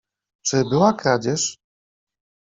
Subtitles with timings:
[0.45, 1.57] "Czy była kradzież?"